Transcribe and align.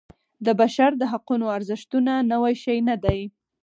د 0.45 0.47
بشر 0.61 0.91
د 0.97 1.03
حقونو 1.11 1.45
ارزښتونه 1.57 2.13
نوی 2.31 2.53
شی 2.63 2.77
نه 2.89 2.95
دی. 3.03 3.19